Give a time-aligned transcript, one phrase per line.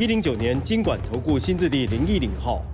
[0.00, 2.64] 一零九年经管投顾新字第零一零号。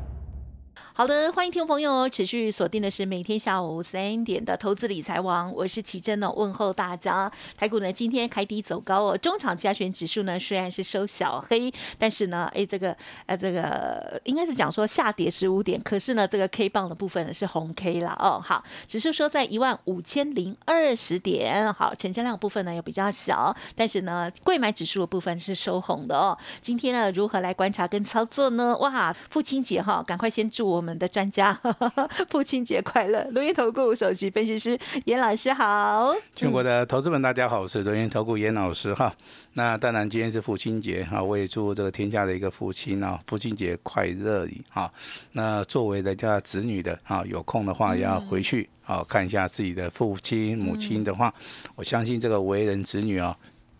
[0.99, 7.31] 好的，欢迎听众朋友持续锁定的是每天下午三点的投资理财王，我是奇珍呢，问候大家。
[7.55, 12.97] 台股呢今天开低走高哦，中场加权指数呢虽然是收小黑，但是呢，哎，这个
[13.27, 18.41] 呃这个应该是讲说下跌十五点，可是呢这个 K 棒的部分呢是红 K 了哦。
[18.43, 26.39] 好，指数收在一万五千零二十点，好，成交量部分呢又比较小，但是呢贵买指数的部分是收红的哦。
[26.63, 28.75] 今天呢如何来观察跟操作呢？
[28.79, 30.86] 哇，父亲节哈，赶快先祝我。
[30.86, 31.53] 我们的专家，
[32.31, 33.27] 父亲节快乐！
[33.33, 39.13] 罗源投顾首席分析师严老师好，全国的投资们大家好，我是罗源投顾严老师哈。
[39.55, 44.89] 那当然今天是父亲节哈，我也祝这个天下的一个父亲啊，父亲节快乐哈。
[45.33, 51.35] 那作为人家子女的啊，有空的话也要回去啊看一下自己的父亲母亲的话，
[51.75, 53.37] 我相信这个为人子女啊。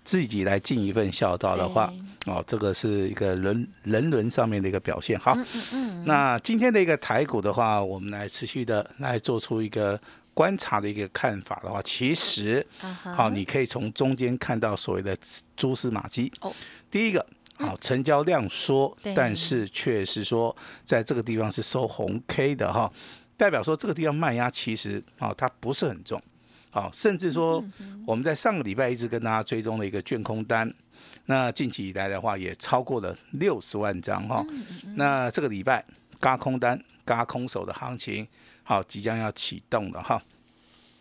[0.07, 1.93] 自己来尽一份孝道的话，
[2.27, 5.19] 哦，这个是一个人人伦上面的一个表现。
[5.19, 5.37] 好，
[6.05, 10.01] 那今天的一个台股的话，我们来持续的来做出一个
[10.33, 12.65] 观察的一个看法的话，其实，
[13.17, 15.19] 好，你可以从中间看到所谓的
[15.57, 16.33] 蛛丝马迹。
[16.41, 16.53] 哦，
[16.89, 17.27] 第一个，
[17.59, 22.93] 好，成交量缩，但是却是说在这个地方是收红 K 的哈，
[23.37, 26.23] 代表说这个地方卖压其实啊，它不是很重。
[26.77, 27.65] 好，甚至说
[28.07, 30.71] 我们在上个礼拜一直跟大家追踪的一个卷空单，
[31.25, 34.45] 那近期以来的话也超过了六十万张哈。
[34.95, 35.83] 那这个礼拜
[36.21, 38.29] 嘎空单、嘎空手的行情，
[38.63, 40.23] 好，即将要启动了哈。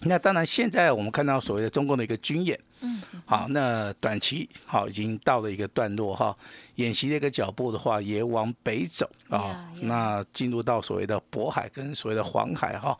[0.03, 6.34] 那当然，现在我们看到所谓的中共的一个军演，嗯，好，那短期好已经到了一个段落哈。
[6.75, 9.69] 演习的一个脚步的话，也往北走啊。
[9.81, 12.97] 那进入到所谓的渤海跟所谓的黄海哈。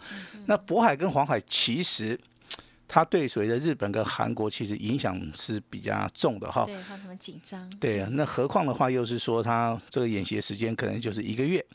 [0.48, 2.20] 那渤海跟黄海其实。
[2.88, 7.70] 它对所谓的日本跟韩国其实影响是比较重的哈，对，他们紧张。
[7.80, 11.66] 对，那何况的话又是说它这个演习的时间可能就是一个月，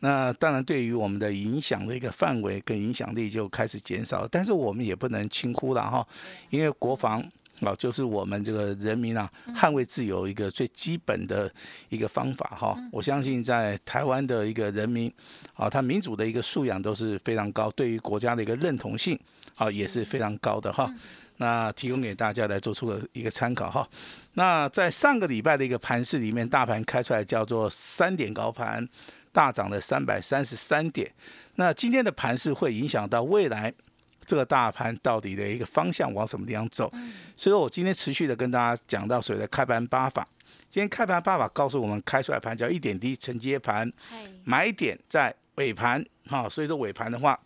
[0.00, 6.06] 那当然对于我们的影响的一个范围跟影响力就开始减少，但是我们也不能轻忽了哈，
[6.50, 7.22] 因为国防
[7.60, 11.50] 啊就是我们这个人民啊捍卫自由一个最基本的
[11.88, 15.12] 一个方法哈，我相信在台湾的一个人民
[15.54, 19.18] 啊，他民主的一个素养都是非常高，对于国家的一个认同性。
[19.54, 20.86] 啊，也是非常高的哈。
[21.38, 23.88] 那提供给大家来做出了一个参考哈。
[24.34, 28.86] 那在上个礼拜的一个盘市里面，大盘开出来叫做三点高盘，
[29.32, 31.10] 大涨了三百三十三点。
[31.54, 33.72] 那今天的盘市会影响到未来
[34.26, 36.90] 这个大盘到底的一个方向往什么地方走？
[37.36, 40.26] 所以说我今天持续的跟大家讲到所谓的开盘八法。
[40.68, 43.90] 今天开盘八法告诉我们，开出来盘叫一点低承接盘，
[44.44, 46.48] 买点在尾盘哈。
[46.48, 47.38] 所以说尾盘的话。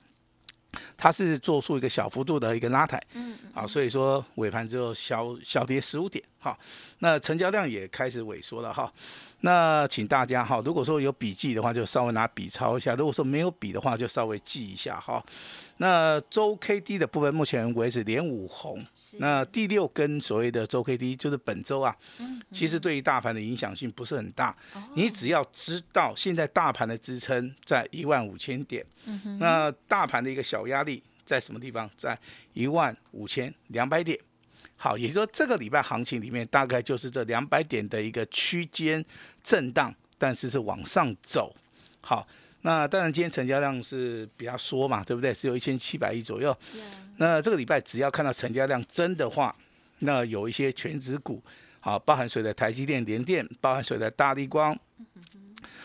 [0.97, 6.59] 它是做出一个小幅度的一个拉抬，嗯，啊，所以说尾盘之后小小跌十五点，好，
[7.01, 8.91] 那成交量也开始萎缩了哈。
[9.43, 15.23] 那请大家哈，如果说有笔记的话，就稍微拿笔抄一下；如果说没有笔的话，就稍微记一下哈。
[15.77, 18.83] 那周 K D 的部分，目前为止连五红。
[19.19, 21.95] 那第六根所谓的周 K D 就是本周啊，
[22.53, 24.57] 其实对于大盘的影响性不是很大。
[24.95, 28.85] 你只要知道现在大盘的支撑在一万五千点，
[29.39, 31.89] 那大盘的一个小压力在什么地方？
[31.97, 32.19] 在
[32.55, 34.19] 一万五千两百点。
[34.83, 39.05] 好，也就是说这个礼拜行情里面大概就是这两百点的一个区间
[39.45, 41.55] 震荡，但是是往上走。
[42.01, 42.27] 好。
[42.63, 45.33] 那当然，今天成交量是比较缩嘛，对不对？
[45.33, 46.55] 只有一千七百亿左右。
[47.17, 49.57] 那这个礼拜只要看到成交量增的话，
[50.01, 51.43] 那有一些全指股，
[51.81, 54.79] 好，包含水的台积电、联电，包含水的大力光，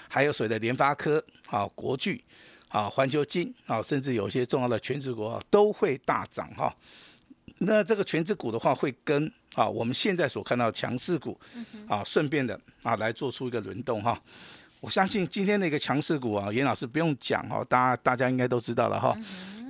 [0.10, 2.22] 还有水的联发科，好，国巨，
[2.68, 6.76] 好，环球金，好，甚至有一些重要的全指股都会大涨哈。
[7.60, 11.40] 那这个全指股的话，会跟啊我们现在所看到强势股，
[11.88, 14.22] 啊，顺便的啊来做出一个轮动哈。
[14.82, 19.18] 我相信今天的一个强势股啊，严老师不用讲哈，大家大家应该都知道了哈，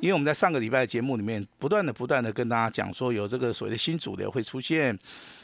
[0.02, 4.98] 因为我们在上个礼拜的节目里面，不断的不断的跟大家讲说，有这个所谓的新主流会出现，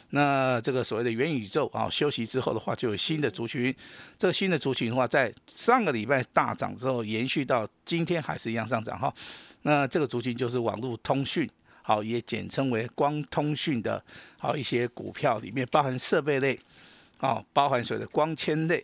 [0.09, 3.73] 那这个所谓的元宇宙啊，休息之后的话，就有新的族群，
[4.17, 9.13] 这个新的族群的话，在上个礼拜大涨之后，延续到今天还是一样上涨哈，
[9.61, 11.49] 那这个族群就是网络通讯，
[11.81, 14.03] 好，也简称为光通讯的，
[14.37, 16.59] 好一些股票里面包含设备类。
[17.19, 18.83] 哦，包含所谓的光纤类，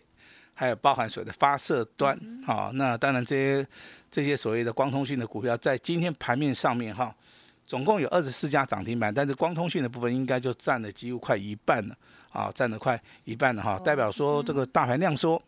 [0.53, 2.15] 还有包含所谓的发射端，
[2.45, 3.67] 好，那当然这些
[4.11, 7.11] 这些所谓的光通讯的股票，在今天盘面上面哈，
[7.65, 11.97] 总共有二十四家涨停板，但是光通讯的部分应该就占了几乎快一半了，
[12.29, 15.41] 啊，占了快一半了哈，代表说这个大盘量缩。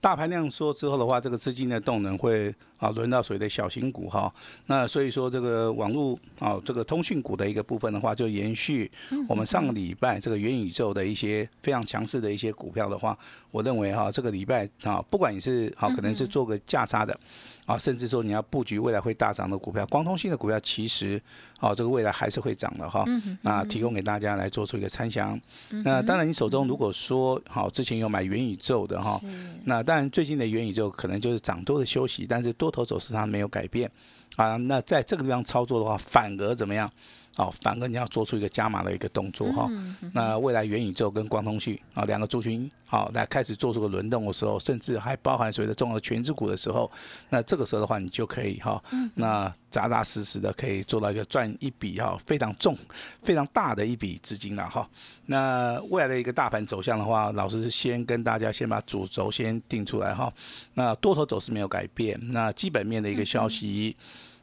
[0.00, 4.32] 大盘量缩之后的话，这个资金的动能会啊轮到所谓的小型股哈。
[4.66, 8.90] 那所以说这个网络啊这个通讯股的一个部分的话，就延续
[9.28, 13.18] 我们上个礼拜这个元宇宙的一些非常强势的一些股票的话，
[13.50, 17.18] 我认为哈这个礼拜啊不管你是好可能是做个价差的。
[17.66, 21.20] 啊，甚至说你要布局未来会大涨的股票，光通信的股票其实，
[21.58, 23.04] 哦，这个未来还是会涨的哈。
[23.42, 25.36] 那提供给大家来做出一个参详。
[25.82, 29.20] 那当然，你手中如果说好之前有买元宇宙的哈，
[29.64, 33.88] 那当然最近的元宇宙可能就是涨多的休息，但是多多头走势它没有改变
[34.34, 34.56] 啊。
[34.56, 36.90] 那在这个地方操作的话，反而怎么样？
[37.36, 39.68] 哦，反而你要做出一个加码的一个动作哈。
[40.14, 46.90] 那未来元宇宙跟光通讯啊两个族群，好来开始做出个轮动的时候，甚至还包含所谓的重要的全资股的时候，
[47.28, 48.82] 那这个时候的话，你就可以哈，
[49.16, 52.74] 那扎扎实实的可以做到一个赚一笔哈非常重、
[53.22, 54.88] 非常大的一笔资金了哈。
[55.26, 60.32] 那未来的一个大盘走向的话，老师先跟大家先把主轴先定出来哈。
[60.72, 63.94] 那多头走势没有改变，那基本面的一个消息。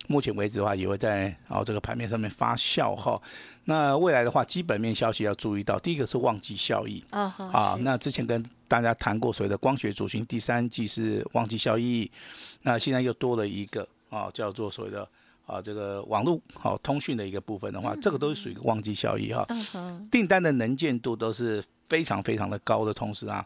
[0.08, 3.22] 目前为止的话，也会在哦这个盘面上面发酵哈。
[3.66, 7.34] 那未来的话，基本面消息要注意到，第一个是旺季效益啊。
[7.38, 12.12] 啊，那之前跟大家谈过所谓的光学主型，第三季是旺季效益。
[12.64, 15.08] 那现在又多了一个啊，叫做所谓的
[15.46, 19.48] 啊这个网络好通讯的一个部分的话，这个都是属于旺季效益哈。
[20.12, 23.46] 订单的能见度都是非常非常的高的同时啊，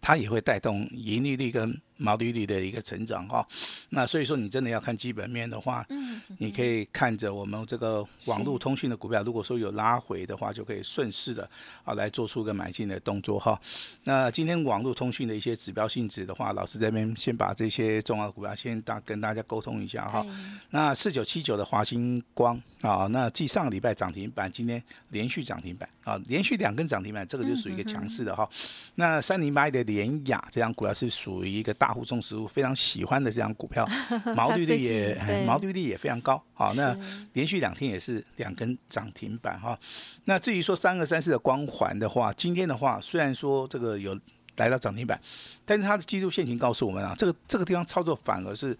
[0.00, 1.80] 它也会带动盈利率跟。
[1.96, 3.46] 毛利率的一个成长哈，
[3.90, 11.48] 那所以说你真的要看基本面的话，嗯，你可以看着我们这个网络通讯的股票，如果说有拉回的话，就可以顺势的
[11.84, 13.58] 啊来做出个买进的动作哈。
[14.02, 20.26] 那今天网络通讯的一些指标性质的话，老师这边先把这些重要的股票先大跟大家沟通一下哈。
[20.70, 28.50] 那四九七九的华星光啊，那继上个礼拜涨停板，今天连续涨停板啊，连续两根涨停板，这个就属于一个强势的哈。
[28.96, 31.83] 那三零八的联雅这张股票是属于一个大。
[31.84, 33.86] 大户重实物非常喜欢的这张股票，
[34.34, 36.42] 毛利率也毛利率也非常高。
[36.54, 36.96] 好，那
[37.34, 39.78] 连续两天也是两根涨停板哈。
[40.24, 44.18] 那至于说三二三四的光环的话，今天的话虽然说这个有
[44.56, 45.20] 来到涨停板，
[45.66, 48.74] 但是它的技术线型告诉我们啊，这个这个地方操作反而是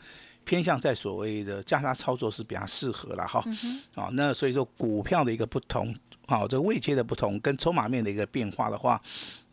[0.45, 3.45] 偏向在所谓的价差操作是比较适合了哈。
[3.95, 5.95] 好，那所以说股票的一个不同，
[6.27, 8.99] 好，这个位阶的不同跟筹码面的一个变化的话。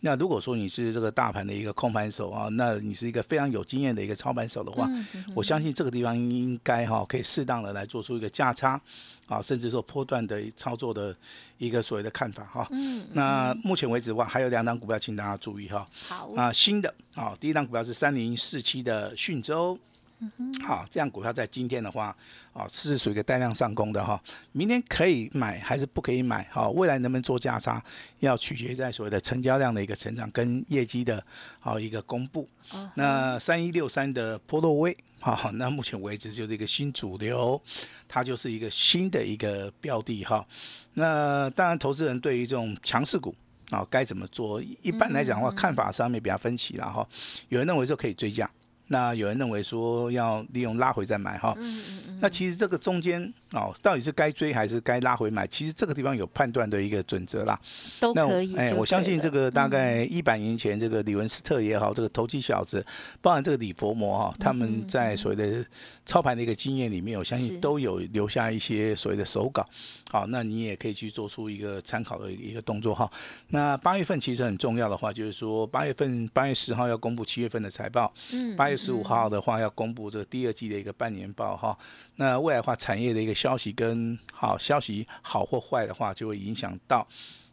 [0.01, 4.89] 那如果说你是这个大盘的一个控盘手啊，那你是一个非常有经验的一个操盘手的话，
[5.36, 8.81] 我相信这个地方应该哈可以适当的来做出一个价差
[9.27, 11.15] 啊，甚至说波段的操作的
[11.57, 12.68] 一个所谓的看法哈。
[12.71, 13.06] 嗯。
[13.13, 15.88] 那目前为止的话，还有两档股票，请大家注意哈。
[16.07, 16.31] 好。
[16.36, 19.77] 啊，新的啊，第一档股票是三零四七的讯州。
[20.64, 22.16] 好，这样股票在今天的话，
[22.54, 24.22] 啊，是属于一个带量上攻的哈。
[24.52, 26.48] 明天可以买还是不可以买？
[26.52, 27.84] 好，未来能不能做价差，
[28.20, 31.24] 要取决在所谓的成交量的一个成长跟业绩的
[31.60, 32.48] 好一个公布。
[32.96, 37.60] 那三一六三的波洛威，好，那目前为止就是一个新主流，
[38.08, 40.46] 它就是一个新的一个标的哈。
[40.94, 43.34] 那当然，投资人对于这种强势股
[43.72, 44.62] 啊，该怎么做？
[44.82, 47.08] 一般来讲的话，看法上面比较分歧了哈。
[47.50, 48.50] 有人认为说可以追价。
[48.91, 51.57] 那有人认为说要利用拉回再买哈，
[52.19, 55.46] 那其实这个中间哦，到底是该追还是该拉回买？
[55.48, 57.60] 其实这个地方有判断的一个准则啦。
[58.00, 58.55] 都可以。
[58.55, 62.86] 哎，我相信这个大概一百年前，这个李文斯特也好，这个投机小子，
[63.22, 65.65] 包含这个李佛摩哈，他们在所谓的
[66.05, 69.67] 操盘的一个经验里面，我相信都有留下一些所谓的手稿。
[70.10, 73.10] 好，那你也可以去做出一个参考的一个动作哈。
[73.50, 81.77] 那八月份其实很重要的话，就是说八月份八月十号要公布七月份的财报，嗯，八月十五号的话要公布这个第二季的一个半年报哈。
[82.15, 87.07] 那未来话产业的一个消息跟好消息好或坏的话，就会影响到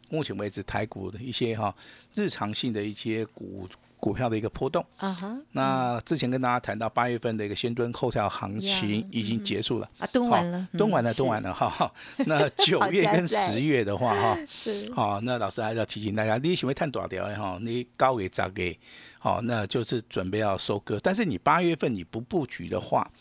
[0.09, 1.75] 目前为止台股的一些哈
[2.13, 3.67] 日常性的一些股。
[4.01, 11.93] 股票的一个波动，啊哈，那之前跟大家谈到八月份的一个先蹲后跳行情已经结束了，啊，蹲完了，蹲完了，蹲完了，哈，
[12.25, 18.79] 那 九月跟十月的话，哈， 是，好，那老师还是要提醒大家，你喜欢探多少条哈，你高给砸给，
[19.19, 23.11] 好，那就是准备要收割，但是你八月份你不布局的话，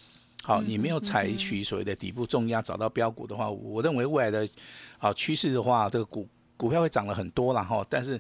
[0.48, 4.48] 好，你没有采取所谓的底部重压找到标股的话，我认为未来的
[4.96, 6.26] 好趋势的话，这个股
[6.56, 8.18] 股票会涨了很多了哈，但是。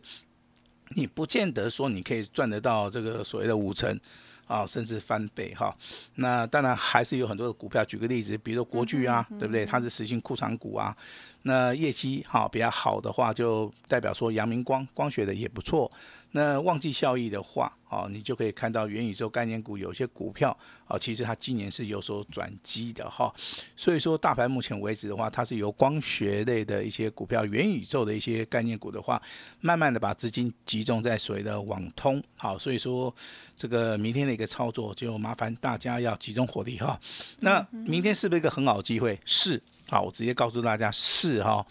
[0.96, 4.00] 你不见得说你可以赚得到这个所谓的五成，
[4.46, 5.76] 啊，甚至翻倍哈。
[6.14, 9.66] 那当然还是有很多的股票，举个例子，比如说国巨啊，对不对？
[9.66, 10.96] 它是实行库藏股啊。
[11.42, 15.92] 那业绩哈比较好的话，就代表说阳明光光学的也不错。
[16.32, 20.56] 那旺季效益的话，哦，你就可以看到元宇宙概念股有些股票，
[20.86, 23.34] 哦，其实它今年是有所转机的哈。
[23.74, 29.20] 所以说，大盘目前为止的话，它是由光学类的一些股票、元宇宙的一些概念股的话，
[29.60, 32.22] 慢慢的把资金集中在所谓的网通。
[32.36, 33.14] 好，所以说
[33.56, 37.00] 这个明天的一个操作，就麻烦大家要集中火力哈。
[37.40, 39.18] 那明天是不是一个很好的机会？
[39.24, 39.60] 是。
[39.90, 41.66] 好，我直接告诉大家是哈，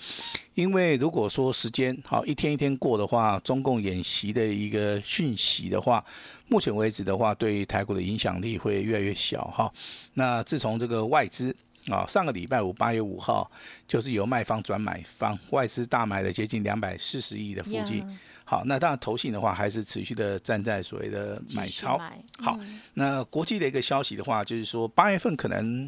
[0.58, 6.04] 因为如果说时间好一天一天过的话，中共演习的一个讯息的话，
[6.48, 9.72] 目前为止的话，对台股的影响力会越来越小哈。
[10.16, 11.56] 那自从这个外资
[11.90, 13.52] 啊，上个礼拜五八月五号，
[13.88, 18.04] 就是由卖方转买方，外资大买了接近两百四十亿的附近。
[18.44, 22.02] 好，那当然投信的话，还是持续的站在所谓的买超。
[22.40, 22.60] 好，
[22.96, 25.88] 那国际的一个消息的话，就是说八月份可能。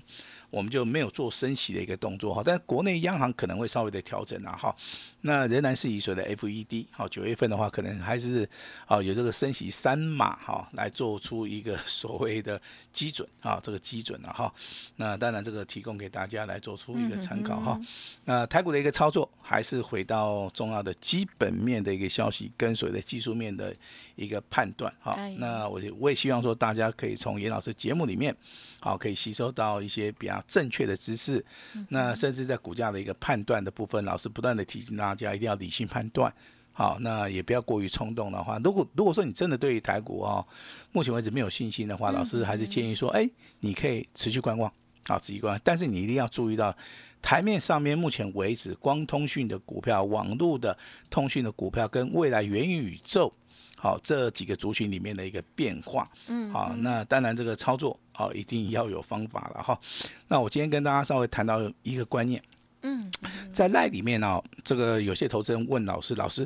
[0.50, 4.75] 我们就没有做升息的一个动作哈，但是国内央行可能会稍微的调整啊哈，
[5.22, 8.50] 那仍然是以所谓的 FED 好，九月份的话可能还是
[8.88, 12.60] 啊有这个升息三码哈，来做出一个所谓的
[12.91, 14.51] 基准啊，这个基准了哈，
[14.96, 17.79] 那当然这个提供给大家来做出一个参考哈，
[18.25, 23.72] 那台股的一个操作还是回到重要的基本面的一个消息跟所谓的技术面的
[24.15, 28.36] 一个判断哈，那我我也希望说大家可以从严老师节目里面
[28.79, 30.38] 好可以吸收到一些比较。
[30.48, 31.43] 正确的知识，
[31.89, 36.34] 那甚至在股价的一个判断的部分，老师不断的提醒大家一定要理性判断，
[36.72, 38.60] 好，那也不要过于冲动的话。
[38.63, 40.46] 如果如果说你真的对于台股哦，
[40.91, 43.29] 目前为止没有信心的话，老师还是建议说，哎，
[43.60, 44.72] 你可以持续观望，
[45.08, 46.75] 啊，持续观望，但是你一定要注意到
[47.22, 50.77] 台面上面目前为止光通讯的股票、网络的
[51.10, 53.34] 通讯的股票跟未来元宇宙。
[53.81, 59.80] 好，这几个族群里面的一个变化，嗯，好，那当然这个操作，好，一定要有方法了哈。
[60.28, 62.44] 那我今天跟大家稍微谈到一个观念，
[62.82, 63.10] 嗯，
[63.54, 66.46] 在赖里面呢，这个有些投资人问老师，老师，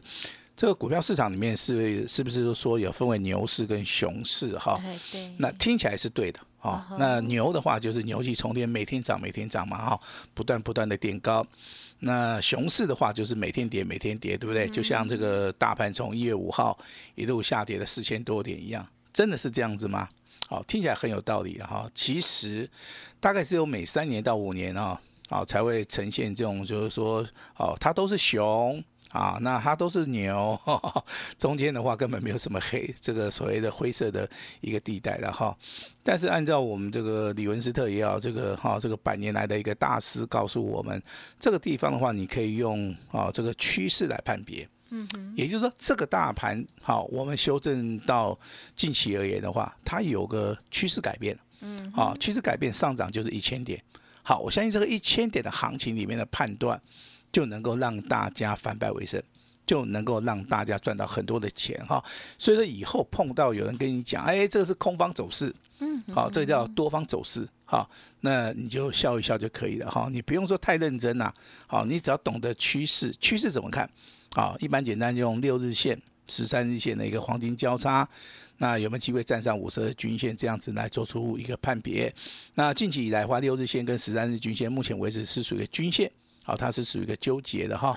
[0.55, 4.79] 这个股票市场里面是是不是说有分为牛市跟熊市哈？
[5.11, 6.85] 对，那听起来是对的，哈。
[6.99, 9.99] 那牛的话就是牛气冲天，每天涨每天涨嘛，哈，
[10.35, 11.43] 不断不断的垫高。
[12.01, 14.67] 那熊市的话，就是每天跌，每天跌，对不对？
[14.67, 16.77] 就像这个大盘从一月五号
[17.15, 20.07] 一路下跌了四千多点一样，真的是这样子吗？
[20.47, 21.89] 好，听起来很有道理哈。
[21.93, 22.69] 其实
[23.19, 24.99] 大概只有每三年到五年啊，
[25.29, 27.25] 啊才会呈现这种，就是说，
[27.57, 28.83] 哦，它都是熊。
[29.09, 30.59] 啊，那它都是牛，
[31.37, 34.27] 中间的话根本没有什么黑，这个所谓的灰色的
[34.59, 35.55] 一个地带的哈。
[36.01, 40.99] 但是按照我们这个李文斯特也好，这个哈这个百年来的一个大师告诉我们，
[41.39, 44.67] 这个地方的话，你可以用啊这个趋势来判别。
[44.95, 48.39] 嗯哼，也就是说这个大盘好，我们修正到
[48.75, 51.37] 近期而言的话，它有个趋势改变。
[51.61, 53.81] 嗯，啊趋势改变上涨就是一千点。
[54.21, 56.79] 好，我相信这个一千点的行情里面的判断。
[57.33, 59.19] 就能够让大家反败为胜，
[59.65, 61.99] 就能够让大家赚到很多的钱哈。
[62.37, 70.09] 所以说以后碰到有人跟你讲，哎，这个是空方走势，嗯，好，这个叫多方走势，好，那你就笑一笑就可以了哈。
[70.11, 71.33] 你不用说太认真呐，
[71.65, 73.89] 好，你只要懂得趋势，趋势怎么看？
[74.33, 78.07] 好，一般简单就用六日线、十三日线的一个黄金交叉，
[78.57, 82.13] 那有没有机会站上五十日均线这样子来做出一个判别？
[82.55, 86.11] 那近期以来的，话六日线跟十三日均线，目前为止是属于均线。
[86.43, 87.95] 好，它是属于一个纠结的哈。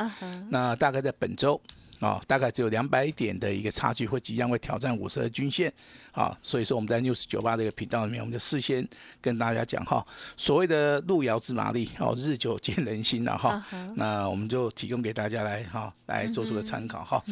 [0.50, 1.61] 那大概在本周
[2.00, 5.72] 啊，大概只有两百点的一个差距，会即将会挑战五十日均线
[6.12, 6.36] 啊。
[6.42, 8.86] 所以说我们在 news 九八这个频道里面，我们就事先
[9.20, 13.64] 跟大家讲哈，所谓的路遥知马力哦，日久见人心了哈。
[13.94, 17.22] 那我们就提供给大家来哈，来做出个参考哈。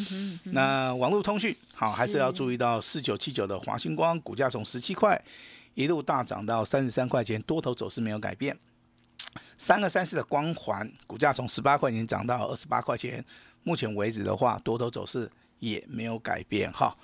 [0.44, 5.22] 那网络通讯好，还是要注意到四九七九的华星光股价从十七块
[5.74, 8.56] 一路大涨到三十三块钱，多头走势没有改变。
[9.58, 13.24] 三个三四的光环股价从十八块钱涨到二十八块钱，
[13.64, 15.28] 目前为止的话，多头走势
[15.58, 16.96] 也没有改变哈。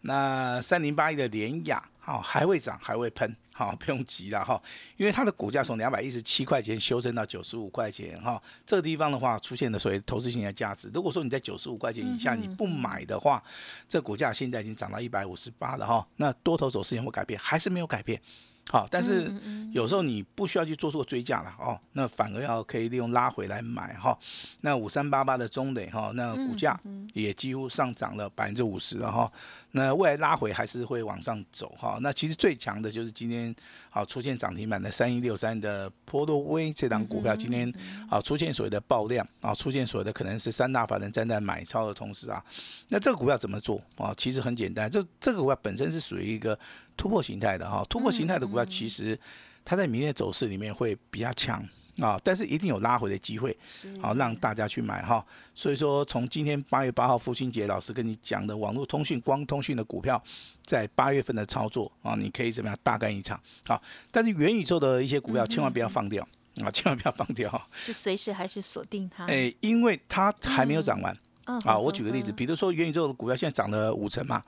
[0.00, 4.60] 那三零八一的联雅，好还会涨，还会喷，好 不用急了哈，
[4.96, 10.88] 因为它的股价从两百一十七块钱修正到九十五块钱哈，这个地方的话出现的所谓投资性的价值。
[10.94, 13.42] 如果说你在九十五块钱以下你不买的话，
[13.88, 17.38] 这股价现在已经涨到一百五十八了哈，那多头走势有没有改变？
[17.40, 18.20] 还是没有改变。
[18.68, 19.32] 好，但是
[19.72, 24.18] 有时候你不需要去做出个追加了哦，那反而要可以利用拉回来买哈。
[24.62, 26.78] 那五三八八的中磊哈，那股价
[27.14, 29.30] 也几乎上涨了百分之五十了哈。
[29.70, 31.98] 那未来拉回还是会往上走哈。
[32.00, 33.54] 那其实最强的就是今天
[33.88, 37.72] 好出现涨停板的三一六三的波多威这档股票，今天
[38.10, 42.44] 啊出现所谓的爆量啊，出现所谓的可能是三大法人站在买超的同时啊，
[42.88, 44.12] 那这个股票怎么做啊？
[44.16, 46.58] 其实很简单，这这个股票本身是属于一个。
[46.96, 49.18] 突破形态的哈，突破形态的股票其实
[49.64, 51.62] 它在明天走势里面会比较强
[51.98, 53.56] 啊，但是一定有拉回的机会，
[54.00, 55.24] 好让大家去买哈。
[55.54, 60.22] 所以说，从今天八月八号父亲节，老师跟你讲的网络通讯、光通讯的股票，
[60.64, 63.80] 在八月份的操作啊，你可以怎么样大干一场啊？
[64.10, 66.26] 但是元宇宙的一些股票千万不要放掉
[66.62, 67.50] 啊，千万不要放掉，
[67.86, 69.24] 就随时还是锁定它。
[69.26, 71.78] 哎，因为它还没有涨完啊。
[71.78, 74.42] 我举个例子，比如说元宇宙的股票现在涨了五成嘛。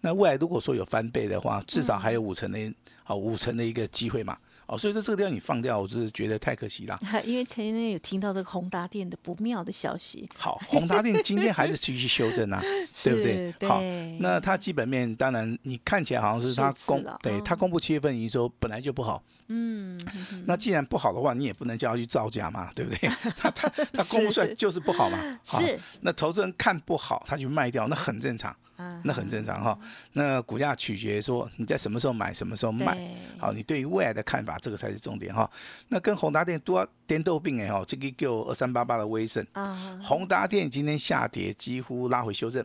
[0.00, 2.58] 那未来如果说有翻倍的话，至少还有五成的
[3.04, 4.38] 啊五成的一个机会嘛。
[4.66, 6.98] 哦，所以说这个地方你放掉，我是觉得太可惜了。
[7.24, 10.28] 因为前天有听到这个宏达电的不妙的消息。
[10.36, 12.60] 好，宏达电今天还是继续修正啊，
[13.04, 13.68] 对不对？
[13.68, 13.80] 好，
[14.20, 19.22] 那它基本面当然你看起来好像是它公，对它公布七月份营收本来就不好。
[19.48, 20.00] 嗯。
[20.46, 23.10] 那既然不好的话，你也不能叫它去造假嘛，对不对？
[23.36, 25.18] 它它它公布出来就是不好嘛。
[25.44, 25.78] 是。
[26.00, 28.54] 那投资人看不好，他去卖掉，那很正常。
[29.02, 29.78] 那很正常哈。
[30.12, 32.98] 那股价取决说你在什么时候买，什么时候卖。
[33.38, 35.48] 好，你对于未来的看法，这个才是重点哈。
[35.88, 39.46] 那跟宏达电多颠豆病哎哈，这个叫二三八八的威盛。
[39.52, 39.98] 啊。
[40.02, 42.64] 宏达电今天下跌，几乎拉回修正。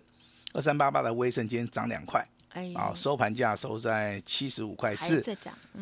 [0.53, 2.27] 二三八八的威盛今天涨两块。
[2.53, 2.71] 哎。
[2.75, 5.23] 啊，收盘价收在七十五块四。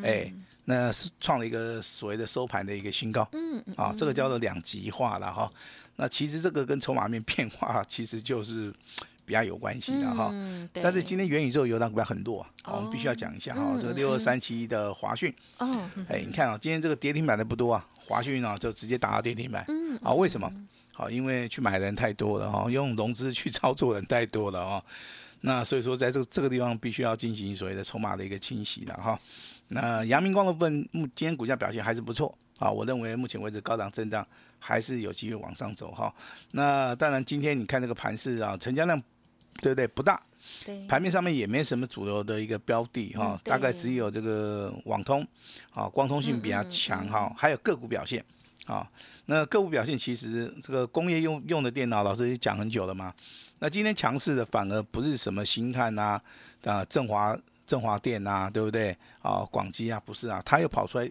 [0.04, 0.32] 哎，
[0.66, 3.28] 那是创了一个所谓的收盘的一个新高。
[3.32, 3.74] 嗯嗯。
[3.78, 5.50] 啊，这个叫做两极化了哈。
[5.96, 8.74] 那其实这个跟筹码面变化，其实就是。
[9.28, 10.34] 比较有关系的哈，
[10.72, 13.78] 但是今天元宇宙有档股票很弱，我们必须要讲一下哈。
[13.78, 15.34] 这个六二三七的华讯，
[16.08, 19.66] 哎，你看啊，今天这个跌停板的不多啊，华讯啊就直接打到跌停板，
[20.02, 20.50] 啊，为什么？
[20.94, 24.82] 好，因为去买的人太多了哈，用融资去操作人太多了啊，
[25.42, 29.20] 那所以说在这个这个地方必须要进行所谓的筹码的一个清洗了哈。
[29.68, 34.26] 那阳明光的部分，目今天股价表现还是不错啊，我认为目前为止高档震荡
[34.58, 36.16] 还是有机会往上走哈。
[36.52, 39.04] 那当然今天你看这个盘势啊，成交量。
[39.62, 39.88] 对不对？
[39.88, 40.22] 不大，
[40.88, 45.26] 盘面上面也没什么主流的一个标的哈，大概只有这个网通，
[45.72, 48.24] 啊，光通性比较强哈，还有个股表现，
[48.66, 48.90] 啊，
[49.26, 53.14] 那个股表现其实这个工业用用的电脑，老师也讲很久了嘛，
[53.60, 56.20] 那今天强势的反而不是什么新汉呐，
[56.64, 58.96] 啊，振华振华电呐，对不对？
[59.22, 61.10] 啊，广基啊，不是啊，它又跑出来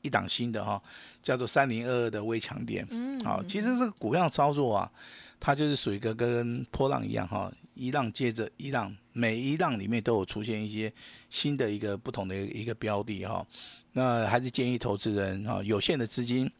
[0.00, 0.80] 一档新的哈，
[1.22, 4.90] 叫做三零二二的微强电，嗯，好，其实这个股票操作啊，
[5.38, 7.52] 它就是属于一个跟波浪一样哈。
[7.78, 10.92] 一浪接着一浪，每一浪里面都有出现一些
[11.30, 13.46] 新的一个不同的一个标的哈。
[13.92, 16.50] 那还是建议投资人哈，有限的资金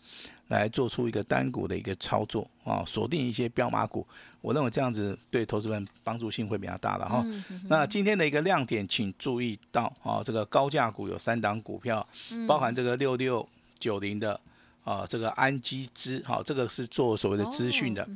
[0.46, 4.06] 来做出一个单股的一个操作啊，锁定一些标码股。
[4.40, 7.26] 我认为这样子对投资人帮助性会比较大的哈。
[7.68, 12.06] 那今天的一个亮点，请注意到啊，这个高价股有三档股票，
[12.46, 13.46] 包含这个六六
[13.78, 14.40] 九零的。
[14.88, 18.08] 啊，这个安基资，好，这个是做所谓的资讯的。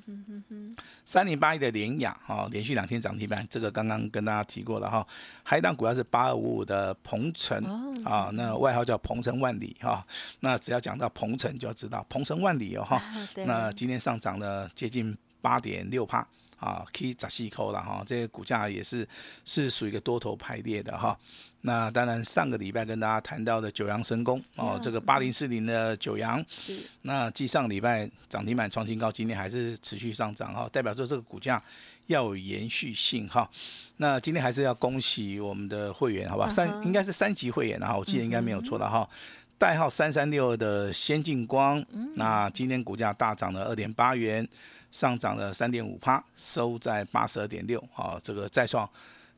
[1.05, 5.07] 三零八一的联雅，哈，连续两天涨停板，这个刚刚跟大家提过了哈。
[5.43, 7.63] 还一档股票是八二五五的鹏程，
[8.07, 10.03] 啊，那外号叫鹏程万里哈。
[10.41, 13.03] 那只要讲到鹏程，就要知道鹏程万里哦哈。
[13.45, 16.27] 那今天上涨了接近八点六帕。
[16.63, 19.07] 啊，可以砸细扣了哈，这个股价也是
[19.45, 21.19] 是属于一个多头排列的哈。
[21.63, 26.45] 那当然，上个礼拜跟大家谈到的九阳神功哦，这个八零四零的九阳，
[27.03, 31.61] 那继上礼拜涨停板创新高，今天还是持续上涨哈，代表说这个股价
[32.07, 33.49] 要有延续性哈。
[33.97, 36.49] 那今天还是要恭喜我们的会员，好吧？
[36.49, 39.09] 三应该是三级会员哈，我记得应该没有错的哈。
[39.63, 41.81] 代号三三六二的先进光，
[42.17, 44.47] 那今天股价大涨了二点八元。
[44.91, 48.87] 上涨了三点五帕，收在八十二点六，啊，这个再创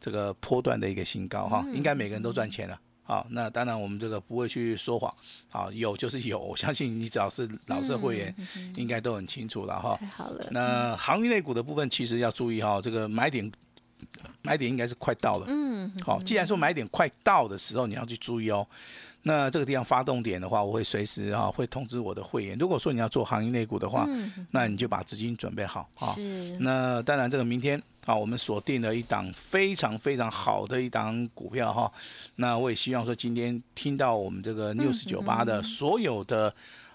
[0.01, 5.15] 这个波段的一个新高哈，应该每个人都赚钱了，好，那当然我们这个不会去说谎，
[5.49, 8.35] 好，有就是有，我 相信你只要是老社会员，
[8.77, 9.95] 应该都很清楚了哈。
[10.01, 10.49] 太好了。
[10.51, 13.49] 那航运类股的部分其实要注意哈，这个买点
[14.45, 18.65] 买点应该是快到了，嗯，好，既然说买点快到的时候，你要去注意哦。
[19.27, 22.59] 那这个地方发动点的话，我会随时啊会通知我的会员。
[22.59, 24.07] 如果说你要做行业内股的话，
[24.51, 26.07] 那你就把资金准备好啊。
[26.09, 26.55] 是。
[26.61, 31.91] 那当然，这个明天啊，我们锁定了一档非常非常好的一档股票哈。
[32.37, 36.55] 那我也希望说，今天听到我们这个六十九八的所有的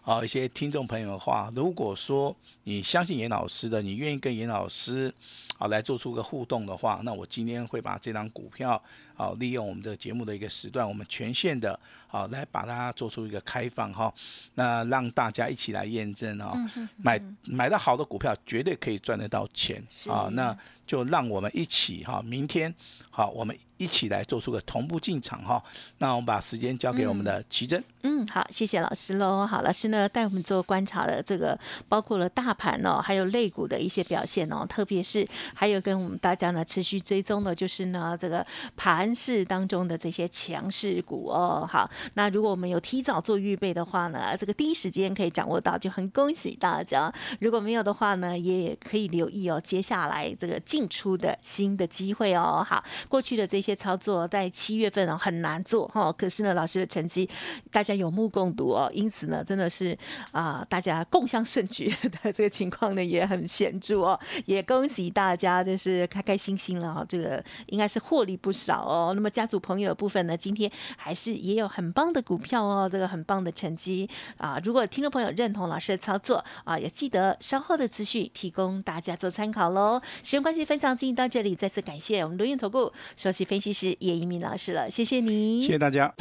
[0.10, 5.14] 啊一些听众朋友的话，如果说你相信严老师的，你愿意跟严老师。
[5.60, 8.82] 啊，来做出个互动的话，那我今天会把这张股票，
[9.20, 11.78] 好，利用我们这个节目的一个时段，我们全线的，
[12.08, 14.14] 好，来把它做出一个开放哈，
[14.54, 16.58] 那让大家一起来验证哈，
[16.96, 22.74] 买买到好的股票绝对可以赚得到钱啊，那就让我们一起哈，明天
[23.12, 25.62] 好，我们一起来做出个同步进场哈。
[25.98, 27.84] 那我们把时间交给我们的奇珍。
[28.04, 29.46] 嗯，好，谢谢老师喽。
[29.46, 38.46] 好，老师呢带我们做观察的这个，包括了大盘哦，还有类股的一些表现哦，特别是还有跟我们大家呢持续追踪的，就是呢这个
[38.78, 41.68] 盘市当中的这些强势股哦。
[41.70, 47.14] 好，那如果我们有提早做预备的话呢，这个第一时间可以掌握到，就很恭喜大家。
[47.40, 52.66] 如果没有的话呢，也可以留意哦，接下来这个进出的新的机会哦。
[52.68, 57.30] 好，过去的这些操作在七月份哦很难做哈，可是呢老师的成绩
[57.72, 58.00] 大家。
[58.00, 59.94] 有目共睹哦，因此呢，真的是
[60.32, 61.94] 啊，大家共襄盛举
[62.24, 68.99] 的这个情况呢也很显著哦，也恭喜大家，就是开开心心了哈，这个应该是获利不少哦。
[69.16, 74.60] 那么家族朋友的部分呢，今天还是也有很棒的股票哦，这个很棒的成绩啊。
[74.64, 80.02] 如果听众朋友认同老师的操作啊，也记得稍后的资讯提供大家做参考喽。
[80.24, 86.14] 时间关系，分享进行到这里，再次感谢我们罗源投顾首席分析师叶一鸣老师了，谢谢你，谢谢大家。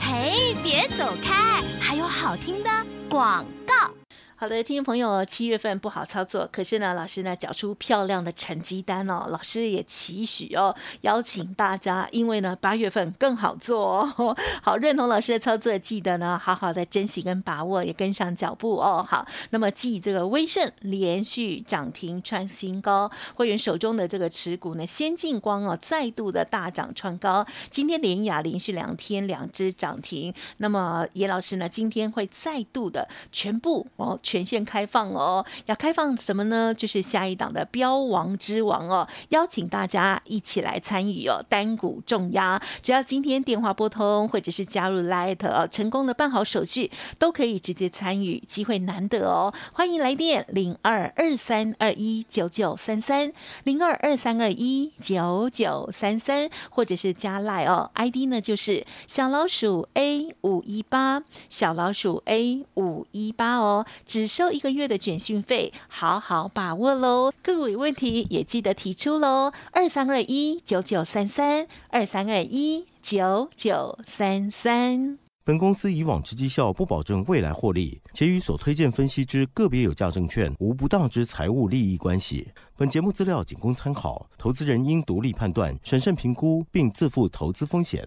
[0.00, 2.70] 嘿，别走开，还有好听的
[3.08, 3.99] 广告。
[4.40, 9.26] 好的，听众朋友，七月份不好操作，可是呢，老师呢缴出漂亮的成绩单哦。
[9.28, 14.34] 老师也期许哦，邀请大家，因为呢八月份更好做哦。
[14.64, 19.04] 好，认同老师的操作，记得呢好好的珍惜跟把握，也跟上脚步哦。
[19.06, 34.18] 好，那么继这个威盛连续涨停创新高，会员手中的这个持股呢，先进光哦再度的大涨创高，今天连雅连续两天两只涨停，那么叶老师呢今天会再度的全部哦。
[34.30, 36.72] 全线开放哦，要开放什么呢？
[36.72, 53.32] 就是下一档的标王之王哦，邀请大家一起来参与哦，单股重压，只要今天电话拨通或者是加入 Light 哦，成功的办好手续，都可以直接参与，机会难得哦，欢迎来电零二二三二一九九三三
[53.64, 64.19] 零二二三二一九九三三，或者是加 Light 哦，ID 呢就是小老鼠 A 五一八，小老鼠 A 五一八哦，只。
[64.20, 67.32] 只收一个月的卷讯费，好好把握喽！
[67.42, 75.18] 各位问题也记得提出喽，二三二一九九三三，二三二一九九三三。
[75.42, 82.46] 本公司以往之绩效不保证未来获利，且与所推荐分析之个别有价证券无不当之财务利益关系。
[82.76, 88.06] 本节目资料仅供参考，投资人应独立判断、审慎评估，并自负投资风险。